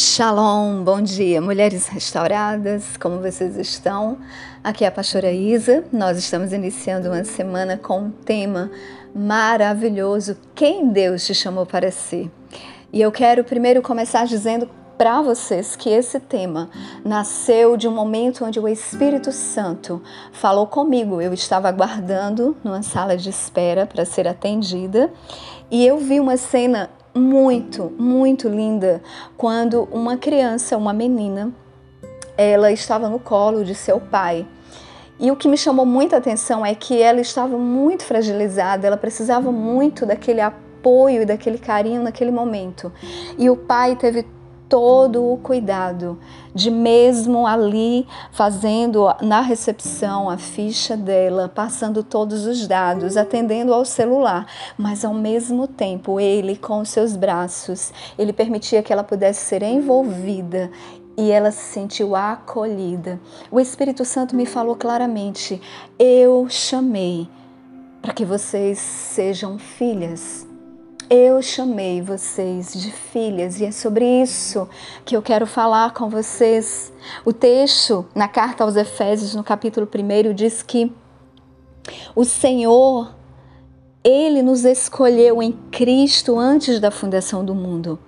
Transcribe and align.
Shalom, 0.00 0.84
bom 0.84 1.02
dia, 1.02 1.40
mulheres 1.40 1.88
restauradas, 1.88 2.96
como 2.98 3.18
vocês 3.18 3.56
estão? 3.56 4.16
Aqui 4.62 4.84
é 4.84 4.86
a 4.86 4.92
pastora 4.92 5.32
Isa, 5.32 5.82
nós 5.92 6.16
estamos 6.16 6.52
iniciando 6.52 7.08
uma 7.08 7.24
semana 7.24 7.76
com 7.76 8.02
um 8.02 8.10
tema 8.12 8.70
maravilhoso: 9.12 10.36
Quem 10.54 10.86
Deus 10.90 11.26
te 11.26 11.34
chamou 11.34 11.66
para 11.66 11.90
ser? 11.90 12.30
E 12.92 13.00
eu 13.00 13.10
quero 13.10 13.42
primeiro 13.42 13.82
começar 13.82 14.24
dizendo 14.24 14.70
para 14.96 15.20
vocês 15.20 15.74
que 15.74 15.90
esse 15.90 16.20
tema 16.20 16.70
nasceu 17.04 17.76
de 17.76 17.88
um 17.88 17.92
momento 17.92 18.44
onde 18.44 18.60
o 18.60 18.68
Espírito 18.68 19.32
Santo 19.32 20.00
falou 20.30 20.68
comigo. 20.68 21.20
Eu 21.20 21.34
estava 21.34 21.68
aguardando 21.68 22.56
numa 22.62 22.84
sala 22.84 23.16
de 23.16 23.30
espera 23.30 23.84
para 23.84 24.04
ser 24.04 24.28
atendida 24.28 25.12
e 25.68 25.84
eu 25.84 25.98
vi 25.98 26.20
uma 26.20 26.36
cena 26.36 26.88
muito, 27.18 27.92
muito 27.98 28.48
linda 28.48 29.02
quando 29.36 29.88
uma 29.92 30.16
criança, 30.16 30.76
uma 30.76 30.92
menina, 30.92 31.52
ela 32.36 32.70
estava 32.70 33.08
no 33.08 33.18
colo 33.18 33.64
de 33.64 33.74
seu 33.74 34.00
pai. 34.00 34.46
E 35.20 35.30
o 35.32 35.36
que 35.36 35.48
me 35.48 35.56
chamou 35.56 35.84
muita 35.84 36.16
atenção 36.16 36.64
é 36.64 36.74
que 36.74 37.02
ela 37.02 37.20
estava 37.20 37.58
muito 37.58 38.04
fragilizada, 38.04 38.86
ela 38.86 38.96
precisava 38.96 39.50
muito 39.50 40.06
daquele 40.06 40.40
apoio 40.40 41.22
e 41.22 41.26
daquele 41.26 41.58
carinho 41.58 42.02
naquele 42.02 42.30
momento. 42.30 42.92
E 43.36 43.50
o 43.50 43.56
pai 43.56 43.96
teve 43.96 44.24
todo 44.68 45.24
o 45.24 45.38
cuidado 45.38 46.18
de 46.54 46.70
mesmo 46.70 47.46
ali 47.46 48.06
fazendo 48.32 49.06
na 49.22 49.40
recepção 49.40 50.28
a 50.28 50.36
ficha 50.36 50.96
dela, 50.96 51.48
passando 51.48 52.02
todos 52.02 52.46
os 52.46 52.66
dados, 52.66 53.16
atendendo 53.16 53.72
ao 53.72 53.84
celular, 53.84 54.46
mas 54.76 55.04
ao 55.04 55.14
mesmo 55.14 55.66
tempo 55.66 56.18
ele 56.20 56.56
com 56.56 56.80
os 56.80 56.88
seus 56.90 57.16
braços, 57.16 57.92
ele 58.18 58.32
permitia 58.32 58.82
que 58.82 58.92
ela 58.92 59.04
pudesse 59.04 59.46
ser 59.46 59.62
envolvida 59.62 60.70
e 61.16 61.30
ela 61.30 61.50
se 61.50 61.72
sentiu 61.72 62.14
acolhida. 62.14 63.20
O 63.50 63.58
Espírito 63.58 64.04
Santo 64.04 64.36
me 64.36 64.46
falou 64.46 64.76
claramente: 64.76 65.60
eu 65.98 66.46
chamei 66.48 67.28
para 68.00 68.12
que 68.12 68.24
vocês 68.24 68.78
sejam 68.78 69.58
filhas 69.58 70.47
eu 71.10 71.40
chamei 71.40 72.02
vocês 72.02 72.72
de 72.74 72.90
filhas 72.90 73.60
e 73.60 73.64
é 73.64 73.70
sobre 73.70 74.04
isso 74.04 74.68
que 75.04 75.16
eu 75.16 75.22
quero 75.22 75.46
falar 75.46 75.94
com 75.94 76.10
vocês. 76.10 76.92
O 77.24 77.32
texto 77.32 78.04
na 78.14 78.28
carta 78.28 78.64
aos 78.64 78.76
Efésios, 78.76 79.34
no 79.34 79.42
capítulo 79.42 79.88
1, 79.88 80.34
diz 80.34 80.62
que 80.62 80.92
o 82.14 82.24
Senhor, 82.24 83.14
Ele 84.02 84.42
nos 84.42 84.64
escolheu 84.64 85.42
em 85.42 85.52
Cristo 85.70 86.38
antes 86.38 86.78
da 86.78 86.90
fundação 86.90 87.44
do 87.44 87.54
mundo 87.54 87.98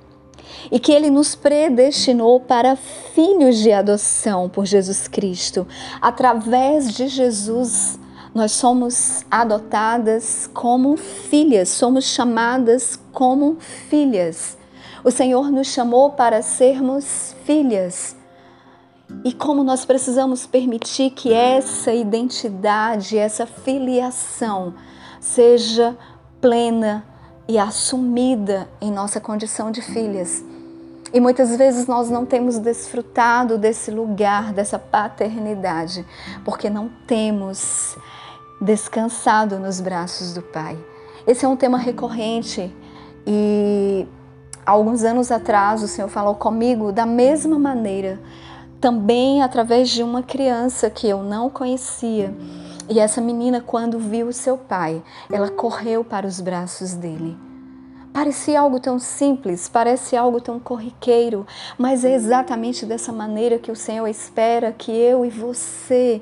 e 0.70 0.80
que 0.80 0.92
Ele 0.92 1.10
nos 1.10 1.34
predestinou 1.34 2.40
para 2.40 2.74
filhos 2.74 3.58
de 3.58 3.72
adoção 3.72 4.48
por 4.48 4.66
Jesus 4.66 5.06
Cristo, 5.06 5.66
através 6.02 6.92
de 6.92 7.06
Jesus 7.06 7.99
nós 8.34 8.52
somos 8.52 9.24
adotadas 9.30 10.48
como 10.52 10.96
filhas, 10.96 11.68
somos 11.68 12.04
chamadas 12.04 12.98
como 13.12 13.56
filhas. 13.60 14.56
O 15.02 15.10
Senhor 15.10 15.50
nos 15.50 15.68
chamou 15.68 16.10
para 16.10 16.42
sermos 16.42 17.34
filhas. 17.44 18.16
E 19.24 19.32
como 19.32 19.64
nós 19.64 19.84
precisamos 19.84 20.46
permitir 20.46 21.10
que 21.10 21.32
essa 21.32 21.92
identidade, 21.92 23.18
essa 23.18 23.46
filiação 23.46 24.74
seja 25.20 25.96
plena 26.40 27.04
e 27.48 27.58
assumida 27.58 28.68
em 28.80 28.92
nossa 28.92 29.20
condição 29.20 29.72
de 29.72 29.82
filhas. 29.82 30.44
E 31.12 31.18
muitas 31.18 31.56
vezes 31.56 31.86
nós 31.86 32.08
não 32.08 32.24
temos 32.24 32.58
desfrutado 32.58 33.58
desse 33.58 33.90
lugar, 33.90 34.52
dessa 34.52 34.78
paternidade, 34.78 36.06
porque 36.44 36.70
não 36.70 36.88
temos 37.06 37.96
descansado 38.60 39.58
nos 39.58 39.80
braços 39.80 40.32
do 40.32 40.42
Pai. 40.42 40.78
Esse 41.26 41.44
é 41.44 41.48
um 41.48 41.56
tema 41.56 41.78
recorrente 41.78 42.72
e 43.26 44.06
alguns 44.64 45.02
anos 45.02 45.32
atrás 45.32 45.82
o 45.82 45.88
Senhor 45.88 46.08
falou 46.08 46.36
comigo 46.36 46.92
da 46.92 47.04
mesma 47.04 47.58
maneira, 47.58 48.20
também 48.80 49.42
através 49.42 49.90
de 49.90 50.02
uma 50.04 50.22
criança 50.22 50.88
que 50.88 51.08
eu 51.08 51.24
não 51.24 51.50
conhecia. 51.50 52.32
E 52.88 52.98
essa 53.00 53.20
menina, 53.20 53.60
quando 53.60 53.98
viu 53.98 54.32
seu 54.32 54.56
pai, 54.56 55.02
ela 55.30 55.50
correu 55.50 56.04
para 56.04 56.26
os 56.26 56.40
braços 56.40 56.94
dele. 56.94 57.49
Parecia 58.12 58.60
algo 58.60 58.80
tão 58.80 58.98
simples, 58.98 59.68
parece 59.68 60.16
algo 60.16 60.40
tão 60.40 60.58
corriqueiro, 60.58 61.46
mas 61.78 62.04
é 62.04 62.12
exatamente 62.12 62.84
dessa 62.84 63.12
maneira 63.12 63.58
que 63.58 63.70
o 63.70 63.76
Senhor 63.76 64.06
espera 64.08 64.72
que 64.72 64.90
eu 64.90 65.24
e 65.24 65.30
você 65.30 66.20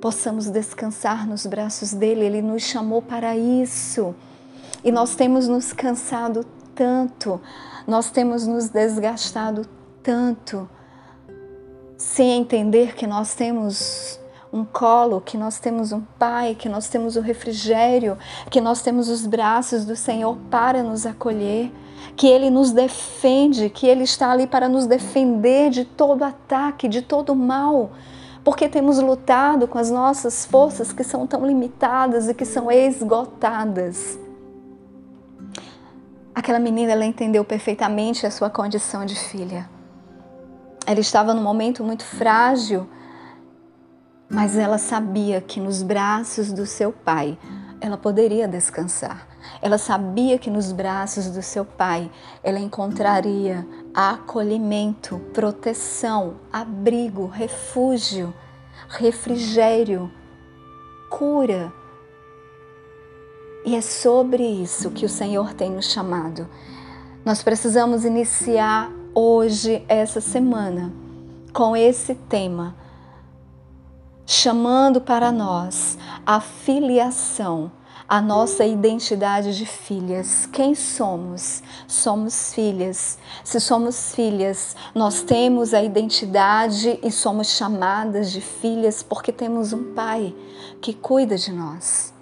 possamos 0.00 0.48
descansar 0.48 1.26
nos 1.28 1.44
braços 1.44 1.92
dele. 1.92 2.24
Ele 2.24 2.40
nos 2.40 2.62
chamou 2.62 3.02
para 3.02 3.36
isso. 3.36 4.14
E 4.84 4.92
nós 4.92 5.16
temos 5.16 5.48
nos 5.48 5.72
cansado 5.72 6.46
tanto, 6.74 7.40
nós 7.86 8.10
temos 8.10 8.46
nos 8.46 8.68
desgastado 8.68 9.66
tanto, 10.02 10.70
sem 11.98 12.38
entender 12.38 12.94
que 12.94 13.06
nós 13.06 13.34
temos 13.34 14.19
um 14.52 14.64
colo, 14.64 15.20
que 15.20 15.38
nós 15.38 15.58
temos 15.58 15.92
um 15.92 16.00
pai, 16.18 16.54
que 16.54 16.68
nós 16.68 16.88
temos 16.88 17.16
o 17.16 17.20
refrigério, 17.20 18.18
que 18.50 18.60
nós 18.60 18.82
temos 18.82 19.08
os 19.08 19.26
braços 19.26 19.84
do 19.84 19.94
Senhor 19.94 20.36
para 20.50 20.82
nos 20.82 21.06
acolher, 21.06 21.72
que 22.16 22.26
Ele 22.26 22.50
nos 22.50 22.72
defende, 22.72 23.70
que 23.70 23.86
Ele 23.86 24.04
está 24.04 24.30
ali 24.30 24.46
para 24.46 24.68
nos 24.68 24.86
defender 24.86 25.70
de 25.70 25.84
todo 25.84 26.24
ataque, 26.24 26.88
de 26.88 27.02
todo 27.02 27.34
mal 27.34 27.90
porque 28.42 28.68
temos 28.68 28.98
lutado 28.98 29.68
com 29.68 29.78
as 29.78 29.90
nossas 29.90 30.46
forças 30.46 30.92
que 30.92 31.04
são 31.04 31.26
tão 31.26 31.46
limitadas 31.46 32.28
e 32.28 32.34
que 32.34 32.44
são 32.44 32.70
esgotadas. 32.70 34.18
Aquela 36.34 36.58
menina, 36.58 36.92
ela 36.92 37.04
entendeu 37.04 37.44
perfeitamente 37.44 38.26
a 38.26 38.30
sua 38.30 38.48
condição 38.48 39.04
de 39.04 39.14
filha. 39.14 39.68
Ela 40.86 41.00
estava 41.00 41.34
num 41.34 41.42
momento 41.42 41.84
muito 41.84 42.04
frágil, 42.04 42.88
mas 44.30 44.56
ela 44.56 44.78
sabia 44.78 45.40
que 45.40 45.58
nos 45.58 45.82
braços 45.82 46.52
do 46.52 46.64
seu 46.64 46.92
pai 46.92 47.36
ela 47.80 47.96
poderia 47.96 48.46
descansar. 48.46 49.26
Ela 49.60 49.76
sabia 49.76 50.38
que 50.38 50.48
nos 50.48 50.70
braços 50.70 51.28
do 51.30 51.42
seu 51.42 51.64
pai 51.64 52.08
ela 52.44 52.60
encontraria 52.60 53.66
acolhimento, 53.92 55.18
proteção, 55.32 56.36
abrigo, 56.52 57.26
refúgio, 57.26 58.32
refrigério, 58.88 60.08
cura. 61.08 61.72
E 63.64 63.74
é 63.74 63.80
sobre 63.80 64.44
isso 64.44 64.92
que 64.92 65.04
o 65.04 65.08
Senhor 65.08 65.54
tem 65.54 65.70
nos 65.70 65.90
chamado. 65.90 66.46
Nós 67.24 67.42
precisamos 67.42 68.04
iniciar 68.04 68.90
hoje, 69.12 69.84
essa 69.88 70.20
semana, 70.20 70.92
com 71.52 71.76
esse 71.76 72.14
tema, 72.14 72.76
chamando 74.30 75.00
para 75.00 75.32
nós 75.32 75.98
a 76.24 76.40
filiação 76.40 77.72
a 78.08 78.20
nossa 78.20 78.64
identidade 78.64 79.56
de 79.56 79.66
filhas. 79.66 80.46
Quem 80.46 80.74
somos? 80.74 81.62
Somos 81.86 82.52
filhas. 82.52 83.18
Se 83.44 83.60
somos 83.60 84.14
filhas, 84.14 84.76
nós 84.94 85.22
temos 85.22 85.74
a 85.74 85.82
identidade 85.82 86.98
e 87.02 87.10
somos 87.10 87.48
chamadas 87.48 88.30
de 88.30 88.40
filhas 88.40 89.02
porque 89.02 89.32
temos 89.32 89.72
um 89.72 89.94
pai 89.94 90.34
que 90.80 90.92
cuida 90.92 91.36
de 91.36 91.52
nós. 91.52 92.12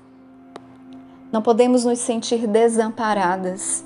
Não 1.31 1.43
podemos 1.43 1.85
nos 1.85 1.99
sentir 1.99 2.47
desamparadas. 2.47 3.85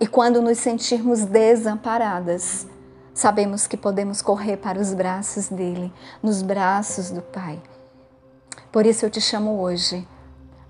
E 0.00 0.06
quando 0.06 0.40
nos 0.42 0.58
sentirmos 0.58 1.24
desamparadas, 1.24 2.66
sabemos 3.16 3.66
que 3.66 3.76
podemos 3.76 4.22
correr 4.22 4.58
para 4.58 4.78
os 4.78 4.94
braços 4.94 5.48
dele, 5.48 5.92
nos 6.22 6.40
braços 6.40 7.10
do 7.10 7.22
Pai. 7.22 7.60
Por 8.70 8.86
isso 8.86 9.04
eu 9.04 9.10
te 9.10 9.20
chamo 9.20 9.60
hoje 9.60 10.06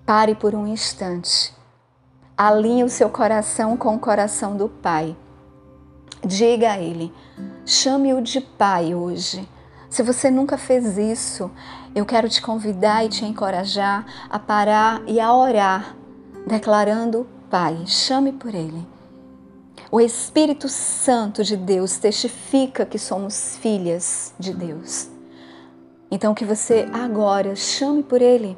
Pare 0.06 0.36
por 0.36 0.54
um 0.54 0.68
instante. 0.68 1.52
Alinhe 2.38 2.84
o 2.84 2.88
seu 2.88 3.10
coração 3.10 3.76
com 3.76 3.96
o 3.96 3.98
coração 3.98 4.56
do 4.56 4.68
Pai. 4.68 5.16
Diga 6.24 6.74
a 6.74 6.78
Ele: 6.78 7.12
chame-o 7.64 8.22
de 8.22 8.40
Pai 8.40 8.94
hoje. 8.94 9.48
Se 9.90 10.04
você 10.04 10.30
nunca 10.30 10.56
fez 10.56 10.96
isso, 10.96 11.50
eu 11.92 12.06
quero 12.06 12.28
te 12.28 12.40
convidar 12.40 13.04
e 13.04 13.08
te 13.08 13.24
encorajar 13.24 14.06
a 14.30 14.38
parar 14.38 15.02
e 15.08 15.18
a 15.18 15.34
orar, 15.34 15.96
declarando 16.46 17.26
Pai. 17.50 17.84
Chame 17.86 18.30
por 18.30 18.54
Ele. 18.54 18.95
O 19.90 20.00
Espírito 20.00 20.68
Santo 20.68 21.44
de 21.44 21.56
Deus 21.56 21.96
testifica 21.96 22.84
que 22.84 22.98
somos 22.98 23.56
filhas 23.58 24.34
de 24.38 24.52
Deus. 24.52 25.08
Então, 26.10 26.34
que 26.34 26.44
você 26.44 26.88
agora 26.92 27.54
chame 27.54 28.02
por 28.02 28.20
Ele 28.20 28.56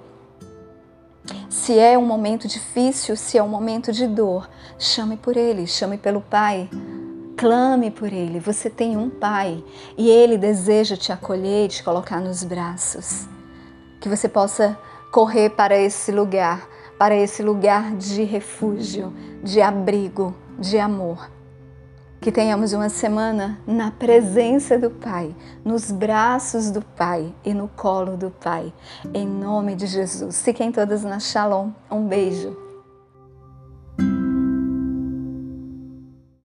se 1.49 1.79
é 1.79 1.99
um 1.99 2.05
momento 2.05 2.49
difícil, 2.49 3.17
se 3.17 3.37
é 3.37 3.43
um 3.43 3.49
momento 3.49 3.93
de 3.93 4.07
dor, 4.07 4.49
chame 4.79 5.17
por 5.17 5.37
ele, 5.37 5.67
chame 5.67 5.99
pelo 5.99 6.21
Pai. 6.21 6.69
Clame 7.37 7.91
por 7.91 8.13
ele. 8.13 8.41
Você 8.41 8.69
tem 8.69 8.97
um 8.97 9.09
pai 9.09 9.63
e 9.97 10.11
ele 10.11 10.37
deseja 10.37 10.97
te 10.97 11.13
acolher 11.13 11.67
e 11.67 11.69
te 11.69 11.85
colocar 11.85 12.21
nos 12.21 12.43
braços. 12.43 13.29
Que 14.01 14.09
você 14.09 14.29
possa 14.29 14.77
correr 15.13 15.51
para 15.51 15.79
esse 15.79 16.11
lugar, 16.11 16.69
para 16.99 17.15
esse 17.15 17.43
lugar 17.43 17.95
de 17.95 18.25
refúgio, 18.25 19.13
de 19.43 19.61
abrigo, 19.63 20.35
de 20.59 20.79
amor. 20.79 21.31
Que 22.21 22.33
tenhamos 22.33 22.73
uma 22.73 22.89
semana 22.89 23.61
na 23.65 23.93
presença 23.93 24.77
do 24.77 24.91
Pai, 24.91 25.35
nos 25.65 25.93
braços 25.93 26.71
do 26.71 26.83
Pai 26.83 27.33
e 27.45 27.55
no 27.55 27.69
colo 27.69 28.17
do 28.17 28.31
Pai. 28.31 28.73
Em 29.15 29.25
nome 29.25 29.77
de 29.77 29.87
Jesus. 29.87 30.43
Fiquem 30.43 30.73
todas 30.73 31.05
na 31.05 31.21
Shalom. 31.21 31.71
Um 31.89 32.05
beijo. 32.09 32.68